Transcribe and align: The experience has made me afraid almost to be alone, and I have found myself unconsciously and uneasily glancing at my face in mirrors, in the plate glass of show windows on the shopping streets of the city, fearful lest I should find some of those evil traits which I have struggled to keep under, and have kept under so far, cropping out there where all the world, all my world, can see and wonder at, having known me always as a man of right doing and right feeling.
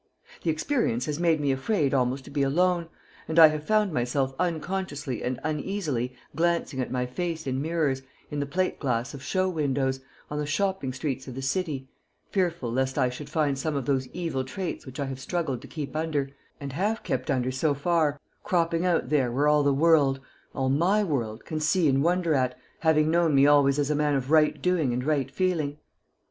The 0.41 0.49
experience 0.49 1.05
has 1.05 1.19
made 1.19 1.39
me 1.39 1.51
afraid 1.51 1.93
almost 1.93 2.23
to 2.25 2.31
be 2.31 2.41
alone, 2.41 2.87
and 3.27 3.37
I 3.37 3.49
have 3.49 3.63
found 3.67 3.93
myself 3.93 4.33
unconsciously 4.39 5.21
and 5.21 5.39
uneasily 5.43 6.15
glancing 6.35 6.79
at 6.79 6.89
my 6.89 7.05
face 7.05 7.45
in 7.45 7.61
mirrors, 7.61 8.01
in 8.31 8.39
the 8.39 8.47
plate 8.47 8.79
glass 8.79 9.13
of 9.13 9.21
show 9.21 9.47
windows 9.47 9.99
on 10.31 10.39
the 10.39 10.47
shopping 10.47 10.91
streets 10.91 11.27
of 11.27 11.35
the 11.35 11.43
city, 11.43 11.87
fearful 12.31 12.71
lest 12.71 12.97
I 12.97 13.11
should 13.11 13.29
find 13.29 13.59
some 13.59 13.75
of 13.75 13.85
those 13.85 14.07
evil 14.07 14.43
traits 14.43 14.87
which 14.87 14.99
I 14.99 15.05
have 15.05 15.19
struggled 15.19 15.61
to 15.61 15.67
keep 15.67 15.95
under, 15.95 16.31
and 16.59 16.73
have 16.73 17.03
kept 17.03 17.29
under 17.29 17.51
so 17.51 17.75
far, 17.75 18.19
cropping 18.43 18.83
out 18.87 19.09
there 19.09 19.31
where 19.31 19.47
all 19.47 19.61
the 19.61 19.71
world, 19.71 20.19
all 20.55 20.69
my 20.69 21.03
world, 21.03 21.45
can 21.45 21.59
see 21.59 21.87
and 21.87 22.03
wonder 22.03 22.33
at, 22.33 22.57
having 22.79 23.11
known 23.11 23.35
me 23.35 23.45
always 23.45 23.77
as 23.77 23.91
a 23.91 23.95
man 23.95 24.15
of 24.15 24.31
right 24.31 24.59
doing 24.63 24.93
and 24.93 25.03
right 25.03 25.29
feeling. 25.29 25.77